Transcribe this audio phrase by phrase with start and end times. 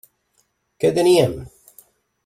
[0.85, 1.39] Què teníem?